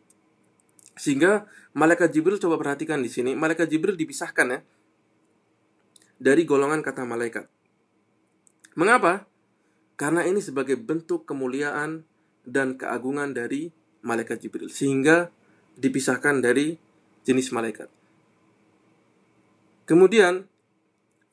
[0.96, 4.60] Sehingga malaikat Jibril coba perhatikan di sini, malaikat Jibril dipisahkan ya
[6.16, 7.46] dari golongan kata malaikat.
[8.80, 9.28] Mengapa?
[9.96, 12.04] Karena ini sebagai bentuk kemuliaan
[12.44, 13.72] dan keagungan dari
[14.04, 15.32] malaikat Jibril sehingga
[15.76, 16.76] dipisahkan dari
[17.26, 17.90] jenis malaikat.
[19.86, 20.46] Kemudian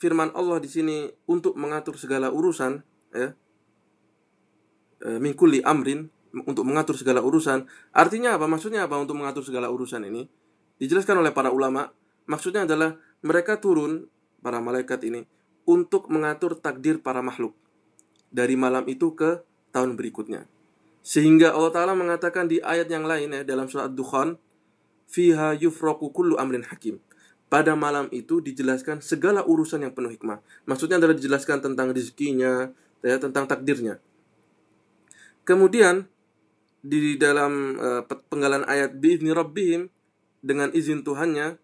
[0.00, 2.82] firman Allah di sini untuk mengatur segala urusan
[3.14, 3.32] ya
[5.00, 6.10] e, mingkuli amrin
[6.48, 7.68] untuk mengatur segala urusan.
[7.92, 8.48] Artinya apa?
[8.48, 10.24] Maksudnya apa untuk mengatur segala urusan ini?
[10.80, 11.92] Dijelaskan oleh para ulama,
[12.26, 14.08] maksudnya adalah mereka turun
[14.42, 15.22] para malaikat ini
[15.68, 17.54] untuk mengatur takdir para makhluk
[18.32, 20.48] dari malam itu ke tahun berikutnya.
[21.02, 24.38] Sehingga Allah Ta'ala mengatakan di ayat yang lain ya dalam surat Dukhan,
[25.12, 26.96] Fiha yufroku kullu amrin hakim.
[27.52, 30.40] Pada malam itu dijelaskan segala urusan yang penuh hikmah.
[30.64, 32.72] Maksudnya adalah dijelaskan tentang rezekinya,
[33.04, 34.00] ya, tentang takdirnya.
[35.44, 36.08] Kemudian
[36.80, 39.92] di dalam uh, penggalan ayat biizni rabbihim
[40.40, 41.60] dengan izin Tuhannya,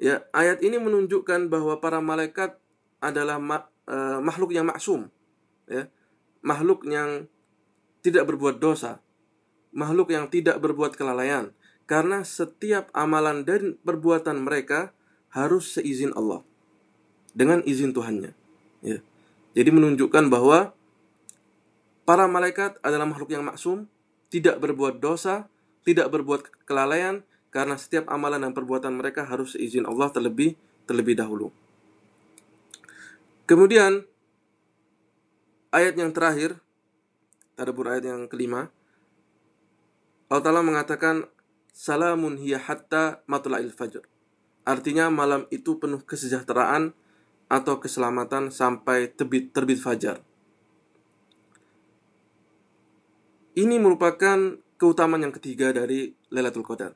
[0.00, 2.56] ya ayat ini menunjukkan bahwa para malaikat
[3.04, 5.12] adalah ma uh, makhluk yang maksum,
[5.68, 5.86] ya
[6.40, 7.28] makhluk yang
[8.00, 9.04] tidak berbuat dosa,
[9.70, 11.52] makhluk yang tidak berbuat kelalaian,
[11.90, 14.94] karena setiap amalan dan perbuatan mereka
[15.34, 16.46] harus seizin Allah
[17.34, 18.30] dengan izin Tuhannya.
[18.86, 19.02] Ya.
[19.58, 20.70] Jadi menunjukkan bahwa
[22.06, 23.90] para malaikat adalah makhluk yang maksum,
[24.30, 25.50] tidak berbuat dosa,
[25.82, 30.54] tidak berbuat kelalaian karena setiap amalan dan perbuatan mereka harus seizin Allah terlebih
[30.86, 31.50] terlebih dahulu.
[33.50, 34.06] Kemudian
[35.74, 36.54] ayat yang terakhir
[37.58, 38.70] tadabbur ayat yang kelima
[40.30, 41.26] Allah Ta'ala mengatakan
[41.74, 44.04] salamun hiya hatta matla'il fajr
[44.70, 46.92] Artinya malam itu penuh kesejahteraan
[47.50, 50.22] atau keselamatan sampai terbit terbit fajar.
[53.58, 56.94] Ini merupakan keutamaan yang ketiga dari Lailatul Qadar.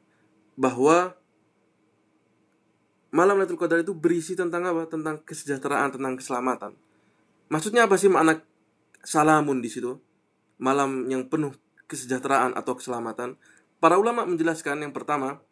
[0.54, 1.18] Bahwa
[3.10, 4.86] malam Lailatul Qadar itu berisi tentang apa?
[4.86, 6.78] Tentang kesejahteraan, tentang keselamatan.
[7.50, 8.38] Maksudnya apa sih makna
[9.02, 9.98] salamun di situ?
[10.62, 11.50] Malam yang penuh
[11.90, 13.34] kesejahteraan atau keselamatan.
[13.78, 15.42] Para ulama menjelaskan yang pertama,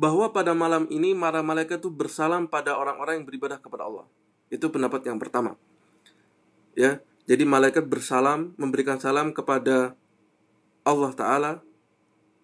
[0.00, 4.08] bahwa pada malam ini para malaikat itu bersalam pada orang-orang yang beribadah kepada Allah.
[4.48, 5.60] Itu pendapat yang pertama.
[6.72, 9.92] Ya, jadi malaikat bersalam, memberikan salam kepada
[10.88, 11.52] Allah taala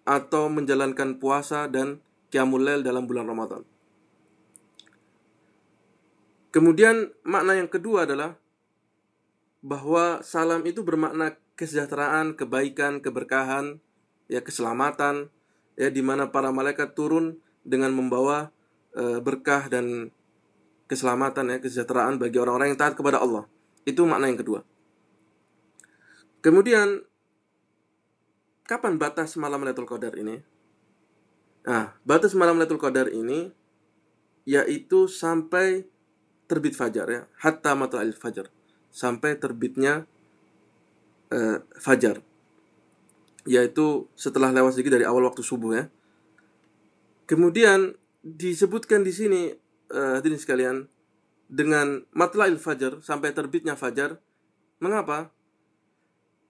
[0.05, 1.97] atau menjalankan puasa dan
[2.29, 3.65] qiyamul dalam bulan Ramadan.
[6.53, 8.37] Kemudian makna yang kedua adalah
[9.65, 13.81] bahwa salam itu bermakna kesejahteraan, kebaikan, keberkahan,
[14.27, 15.31] ya keselamatan,
[15.79, 18.51] ya di mana para malaikat turun dengan membawa
[18.95, 20.11] e, berkah dan
[20.87, 23.43] keselamatan ya kesejahteraan bagi orang-orang yang taat kepada Allah.
[23.83, 24.63] Itu makna yang kedua.
[26.39, 27.03] Kemudian
[28.67, 30.39] kapan batas malam Lailatul Qadar ini?
[31.67, 33.51] Nah, batas malam Lailatul Qadar ini
[34.47, 35.83] yaitu sampai
[36.47, 38.47] terbit fajar ya, hatta matla'il fajar.
[38.87, 40.07] Sampai terbitnya
[41.35, 42.23] uh, fajar.
[43.47, 45.85] Yaitu setelah lewat sedikit dari awal waktu subuh ya.
[47.27, 49.41] Kemudian disebutkan di sini
[49.91, 50.75] uh, hadirin sekalian
[51.47, 54.19] dengan matla'il fajar sampai terbitnya fajar.
[54.83, 55.31] Mengapa?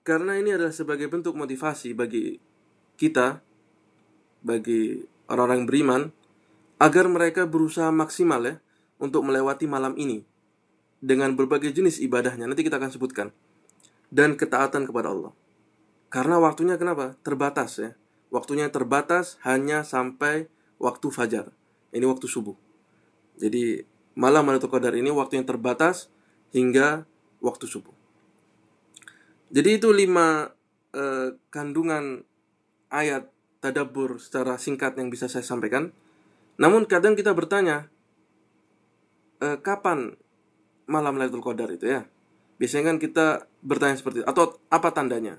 [0.01, 2.41] Karena ini adalah sebagai bentuk motivasi bagi
[2.97, 3.39] kita
[4.41, 6.01] bagi orang-orang beriman
[6.81, 8.55] agar mereka berusaha maksimal ya
[8.97, 10.25] untuk melewati malam ini
[10.97, 12.49] dengan berbagai jenis ibadahnya.
[12.49, 13.27] Nanti kita akan sebutkan.
[14.07, 15.35] Dan ketaatan kepada Allah.
[16.07, 17.19] Karena waktunya kenapa?
[17.23, 17.91] Terbatas ya.
[18.31, 20.47] Waktunya terbatas hanya sampai
[20.79, 21.51] waktu fajar.
[21.91, 22.55] Ini waktu subuh.
[23.37, 23.83] Jadi
[24.17, 26.09] malam Lailatul Qadar ini waktu yang terbatas
[26.51, 27.05] hingga
[27.39, 27.93] waktu subuh.
[29.53, 30.51] Jadi itu lima
[30.91, 32.25] eh, kandungan
[32.91, 33.31] ayat
[33.63, 35.91] tadabur secara singkat yang bisa saya sampaikan.
[36.57, 37.87] Namun kadang kita bertanya,
[39.39, 40.17] eh, kapan
[40.89, 42.07] malam Lailatul Qadar itu ya?
[42.57, 43.25] Biasanya kan kita
[43.61, 44.27] bertanya seperti itu.
[44.27, 45.37] Atau apa tandanya?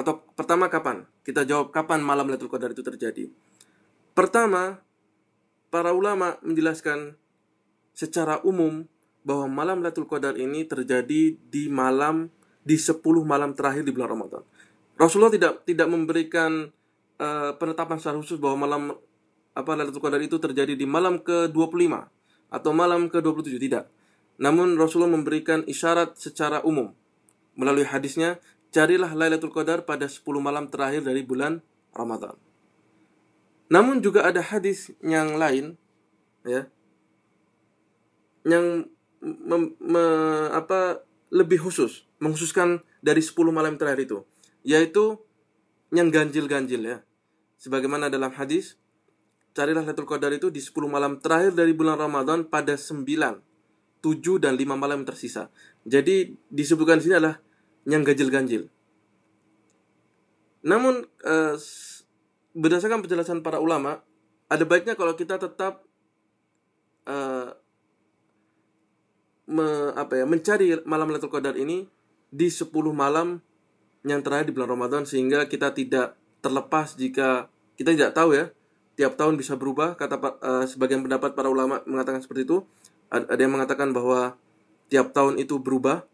[0.00, 1.04] Atau pertama kapan?
[1.20, 3.28] Kita jawab kapan malam Lailatul Qadar itu terjadi.
[4.16, 4.80] Pertama,
[5.68, 7.20] para ulama menjelaskan
[7.92, 8.88] secara umum
[9.20, 12.32] bahwa malam Lailatul Qadar ini terjadi di malam
[12.64, 14.42] di 10 malam terakhir di bulan Ramadan.
[14.96, 16.72] Rasulullah tidak tidak memberikan
[17.20, 18.82] uh, penetapan secara khusus bahwa malam
[19.52, 21.92] apa Lailatul Qadar itu terjadi di malam ke-25
[22.48, 23.84] atau malam ke-27 tidak.
[24.40, 26.96] Namun Rasulullah memberikan isyarat secara umum
[27.60, 31.62] melalui hadisnya, carilah Lailatul Qadar pada 10 malam terakhir dari bulan
[31.94, 32.34] Ramadan.
[33.70, 35.78] Namun juga ada hadis yang lain
[36.42, 36.66] ya
[38.42, 38.88] yang
[39.20, 40.04] me, me,
[40.50, 44.18] apa lebih khusus, mengkhususkan dari 10 malam terakhir itu,
[44.64, 45.20] yaitu
[45.92, 46.98] yang ganjil-ganjil ya.
[47.60, 48.80] Sebagaimana dalam hadis,
[49.52, 54.56] carilah Lailatul Qadar itu di 10 malam terakhir dari bulan Ramadan pada 9, 7 dan
[54.56, 55.52] 5 malam tersisa.
[55.84, 57.38] Jadi disebutkan di sini adalah
[57.90, 58.70] yang ganjil-ganjil.
[60.62, 61.54] Namun eh,
[62.54, 64.02] berdasarkan penjelasan para ulama,
[64.50, 65.86] ada baiknya kalau kita tetap
[67.06, 67.54] uh,
[69.46, 71.86] me, apa ya mencari malam Lailatul Qadar ini
[72.30, 73.38] di 10 malam
[74.02, 77.46] yang terakhir di bulan Ramadan sehingga kita tidak terlepas jika
[77.78, 78.50] kita tidak tahu ya
[78.98, 79.94] tiap tahun bisa berubah.
[79.94, 82.66] Kata uh, sebagian pendapat para ulama mengatakan seperti itu.
[83.10, 84.38] Ada yang mengatakan bahwa
[84.86, 86.06] tiap tahun itu berubah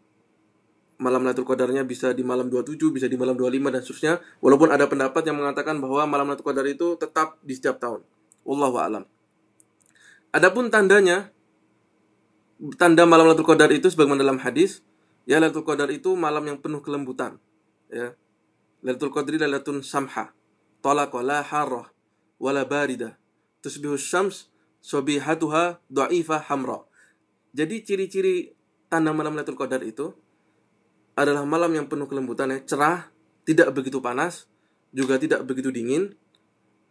[0.97, 4.13] malam Lailatul Qadarnya bisa di malam 27, bisa di malam 25 dan seterusnya.
[4.41, 8.01] Walaupun ada pendapat yang mengatakan bahwa malam Lailatul Qadar itu tetap di setiap tahun.
[8.45, 9.03] Wallahu a'lam.
[10.33, 11.29] Adapun tandanya
[12.81, 14.81] tanda malam Lailatul Qadar itu sebagaimana dalam hadis,
[15.29, 17.37] ya Lailatul Qadar itu malam yang penuh kelembutan,
[17.93, 18.17] ya.
[18.85, 20.33] Lailatul Qadri lailatun samha,
[20.85, 21.89] talaqa la harrah
[22.37, 23.17] wala barida.
[23.61, 24.53] Tusbihu syams
[24.85, 26.85] sobihatuha dha'ifa hamra.
[27.57, 28.53] Jadi ciri-ciri
[28.85, 30.13] tanda malam Lailatul Qadar itu
[31.17, 33.09] adalah malam yang penuh kelembutan ya, cerah,
[33.41, 34.45] tidak begitu panas,
[34.93, 36.13] juga tidak begitu dingin.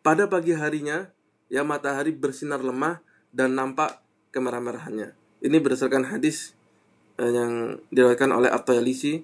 [0.02, 1.06] Pada pagi harinya,
[1.46, 2.98] ya matahari bersinar lemah
[3.30, 4.02] dan nampak
[4.34, 5.14] kemerah-merahannya.
[5.46, 6.58] Ini berdasarkan hadis
[7.22, 9.22] eh, yang diriwayatkan oleh At-Tayalisi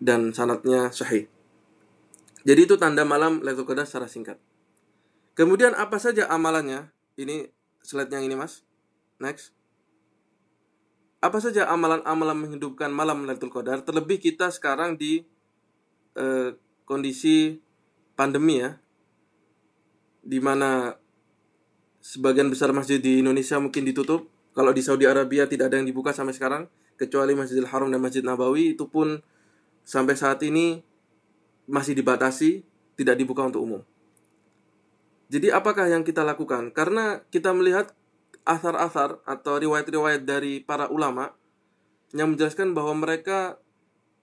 [0.00, 1.28] dan sanatnya sahih.
[2.40, 4.40] Jadi itu tanda malam Lailatul Qadar secara singkat.
[5.36, 6.88] Kemudian apa saja amalannya?
[7.20, 7.52] Ini
[7.84, 8.64] slide yang ini Mas.
[9.20, 9.59] Next
[11.20, 15.20] apa saja amalan-amalan menghidupkan malam Lailatul Qadar terlebih kita sekarang di
[16.16, 16.56] eh,
[16.88, 17.60] kondisi
[18.16, 18.80] pandemi ya.
[20.20, 20.96] Di mana
[22.00, 24.32] sebagian besar masjid di Indonesia mungkin ditutup.
[24.56, 28.24] Kalau di Saudi Arabia tidak ada yang dibuka sampai sekarang kecuali Masjidil Haram dan Masjid
[28.24, 28.74] Nabawi.
[28.74, 29.20] Itu pun
[29.84, 30.80] sampai saat ini
[31.68, 32.64] masih dibatasi
[32.96, 33.82] tidak dibuka untuk umum.
[35.30, 36.74] Jadi apakah yang kita lakukan?
[36.74, 37.94] Karena kita melihat
[38.44, 41.32] asar-asar atau riwayat-riwayat dari para ulama
[42.16, 43.60] yang menjelaskan bahwa mereka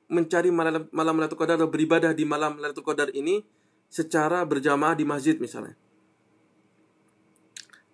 [0.08, 3.44] mencari malam malam Lailatul Qadar atau beribadah di malam Lailatul Qadar ini
[3.88, 5.76] secara berjamaah di masjid misalnya.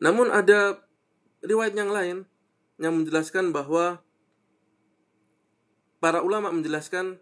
[0.02, 0.82] Namun ada
[1.46, 2.18] riwayat yang lain
[2.82, 4.02] yang menjelaskan bahwa
[6.02, 7.22] para ulama menjelaskan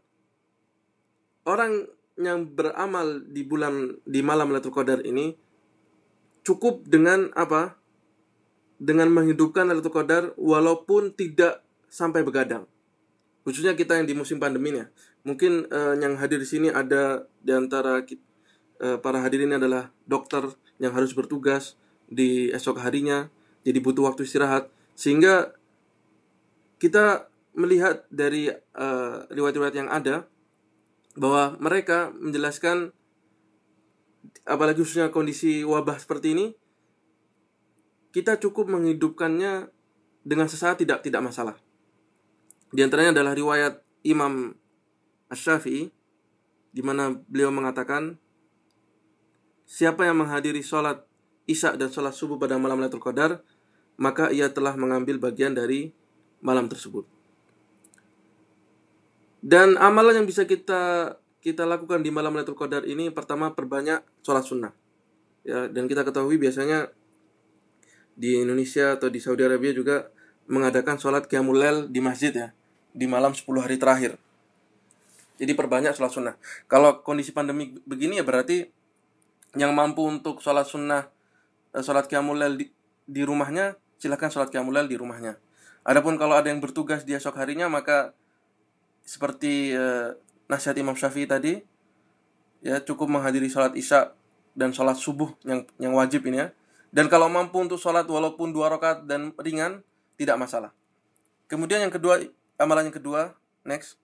[1.45, 1.87] orang
[2.19, 5.35] yang beramal di bulan di malam Lailatul Qadar ini
[6.41, 7.80] cukup dengan apa?
[8.81, 12.65] Dengan menghidupkan Lailatul Qadar walaupun tidak sampai begadang.
[13.45, 14.89] Khususnya kita yang di musim pandemi ya.
[15.21, 20.49] Mungkin uh, yang hadir di sini ada di antara uh, para hadirin adalah dokter
[20.81, 21.77] yang harus bertugas
[22.09, 23.29] di esok harinya,
[23.61, 25.53] jadi butuh waktu istirahat sehingga
[26.81, 30.25] kita melihat dari uh, riwayat-riwayat yang ada
[31.13, 32.95] bahwa mereka menjelaskan
[34.47, 36.45] apalagi khususnya kondisi wabah seperti ini
[38.11, 39.71] kita cukup menghidupkannya
[40.21, 41.55] dengan sesaat tidak tidak masalah.
[42.71, 44.55] Di antaranya adalah riwayat Imam
[45.27, 45.91] Asy-Syafi'i
[46.71, 48.15] di mana beliau mengatakan
[49.67, 51.03] siapa yang menghadiri sholat
[51.47, 53.43] Isya dan sholat subuh pada malam Lailatul Qadar
[53.99, 55.91] maka ia telah mengambil bagian dari
[56.39, 57.03] malam tersebut.
[59.41, 64.45] Dan amalan yang bisa kita kita lakukan di malam Lailatul Qadar ini pertama perbanyak sholat
[64.45, 64.73] sunnah.
[65.41, 66.93] Ya, dan kita ketahui biasanya
[68.21, 70.13] di Indonesia atau di Saudi Arabia juga
[70.45, 72.53] mengadakan sholat Qiyamul di masjid ya
[72.93, 74.21] di malam 10 hari terakhir.
[75.41, 76.35] Jadi perbanyak sholat sunnah.
[76.69, 78.69] Kalau kondisi pandemi begini ya berarti
[79.57, 81.09] yang mampu untuk sholat sunnah
[81.73, 82.69] eh, sholat Qiyamul di,
[83.09, 85.41] di rumahnya silahkan sholat Qiyamul di rumahnya.
[85.81, 88.13] Adapun kalau ada yang bertugas di esok harinya maka
[89.01, 90.13] seperti eh,
[90.45, 91.57] nasihat Imam Syafi'i tadi
[92.61, 94.13] ya cukup menghadiri sholat isya
[94.53, 96.47] dan sholat subuh yang yang wajib ini ya
[96.91, 99.79] dan kalau mampu untuk sholat walaupun dua rakaat dan ringan,
[100.19, 100.75] tidak masalah.
[101.47, 102.19] Kemudian yang kedua,
[102.59, 103.95] amalan yang kedua, next.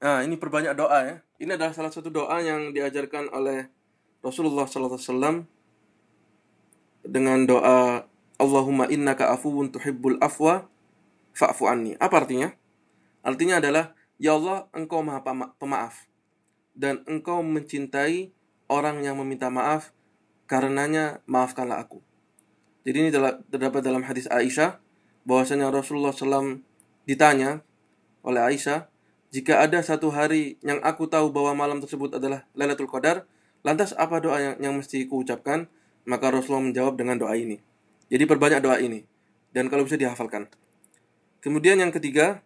[0.00, 1.16] Nah, ini perbanyak doa ya.
[1.40, 3.68] Ini adalah salah satu doa yang diajarkan oleh
[4.20, 5.44] Rasulullah SAW
[7.04, 8.04] dengan doa
[8.40, 10.68] Allahumma innaka afuwun tuhibbul afwa
[11.36, 11.96] fa'fu anni.
[12.00, 12.52] Apa artinya?
[13.20, 15.24] Artinya adalah Ya Allah, engkau maha
[15.56, 16.04] pemaaf
[16.76, 18.32] dan engkau mencintai
[18.70, 19.90] orang yang meminta maaf,
[20.46, 21.98] karenanya maafkanlah aku.
[22.86, 23.10] Jadi ini
[23.50, 24.78] terdapat dalam hadis Aisyah
[25.26, 26.62] bahwasanya Rasulullah SAW
[27.04, 27.60] ditanya
[28.22, 28.86] oleh Aisyah,
[29.34, 33.26] jika ada satu hari yang aku tahu bahwa malam tersebut adalah Lailatul Qadar,
[33.66, 35.66] lantas apa doa yang, yang mesti kuucapkan?
[36.08, 37.60] Maka Rasulullah menjawab dengan doa ini.
[38.08, 39.04] Jadi perbanyak doa ini
[39.52, 40.48] dan kalau bisa dihafalkan.
[41.44, 42.40] Kemudian yang ketiga,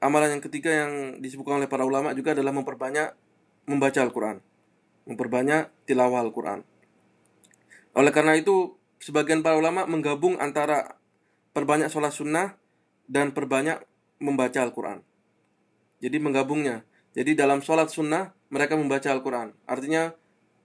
[0.00, 3.12] amalan yang ketiga yang disebutkan oleh para ulama juga adalah memperbanyak
[3.68, 4.40] membaca Al-Quran
[5.06, 6.66] memperbanyak tilawah Al-Quran.
[7.96, 10.98] Oleh karena itu, sebagian para ulama menggabung antara
[11.56, 12.58] perbanyak sholat sunnah
[13.08, 13.80] dan perbanyak
[14.20, 15.00] membaca Al-Quran.
[16.02, 16.84] Jadi menggabungnya.
[17.16, 19.56] Jadi dalam sholat sunnah mereka membaca Al-Quran.
[19.64, 20.12] Artinya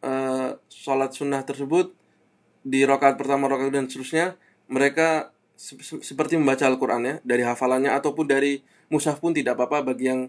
[0.04, 1.96] uh, sholat sunnah tersebut
[2.62, 4.36] di rokaat pertama, rokaat dan seterusnya
[4.68, 10.10] mereka se seperti membaca Al-Quran ya dari hafalannya ataupun dari mushaf pun tidak apa-apa bagi
[10.10, 10.22] yang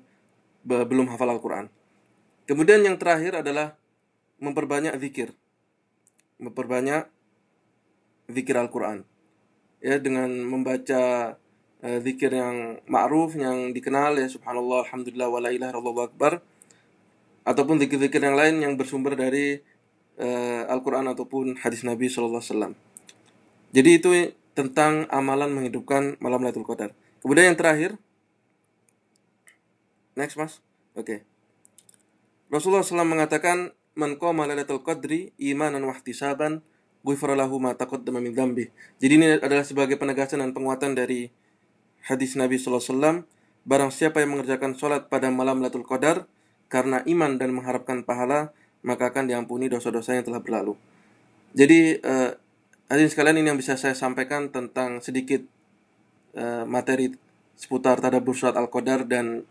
[0.63, 1.67] be- belum hafal Al-Quran.
[2.47, 3.75] Kemudian yang terakhir adalah
[4.43, 5.31] memperbanyak zikir.
[6.43, 7.07] Memperbanyak
[8.27, 9.07] zikir Al-Quran.
[9.79, 11.35] Ya, dengan membaca
[11.83, 16.33] uh, zikir yang ma'ruf, yang dikenal ya subhanallah, alhamdulillah, wa la ilaha illallah akbar.
[17.47, 19.63] Ataupun zikir-zikir yang lain yang bersumber dari
[20.19, 22.75] uh, Al-Quran ataupun hadis Nabi SAW.
[23.73, 24.11] Jadi itu
[24.53, 26.93] tentang amalan menghidupkan malam Lailatul Qadar.
[27.25, 27.91] Kemudian yang terakhir,
[30.19, 30.61] next mas,
[30.93, 31.07] oke.
[31.07, 31.19] Okay.
[32.53, 36.65] Rasulullah SAW mengatakan, "Man qama lailatul qadri imanan wa ihtisaban,
[37.05, 41.29] ghufira lahu ma taqaddama min dzambi." Jadi ini adalah sebagai penegasan dan penguatan dari
[42.07, 43.25] hadis Nabi SAW.
[43.63, 46.27] Barang siapa yang mengerjakan sholat pada malam Lailatul Qadar
[46.67, 48.51] karena iman dan mengharapkan pahala,
[48.83, 50.75] maka akan diampuni dosa-dosa yang telah berlalu.
[51.55, 52.35] Jadi uh,
[52.91, 55.45] hadirin sekalian ini yang bisa saya sampaikan tentang sedikit
[56.35, 57.13] uh, materi
[57.55, 59.47] seputar tadabbur surat Al-Qadar dan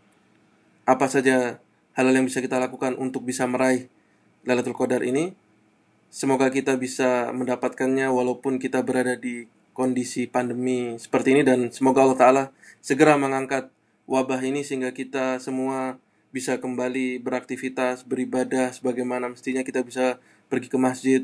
[0.84, 1.62] apa saja
[1.94, 3.86] hal-hal yang bisa kita lakukan untuk bisa meraih
[4.42, 5.34] Lailatul Qadar ini.
[6.12, 12.18] Semoga kita bisa mendapatkannya walaupun kita berada di kondisi pandemi seperti ini dan semoga Allah
[12.20, 12.44] Ta'ala
[12.84, 13.72] segera mengangkat
[14.04, 15.96] wabah ini sehingga kita semua
[16.32, 21.20] bisa kembali beraktivitas, beribadah sebagaimana mestinya kita bisa pergi ke masjid,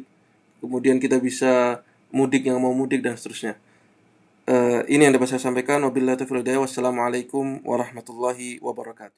[0.61, 3.57] kemudian kita bisa mudik yang mau mudik dan seterusnya.
[4.49, 5.85] Uh, ini yang dapat saya sampaikan.
[5.85, 9.13] Wabillahi taufiq Wassalamualaikum warahmatullahi wabarakatuh.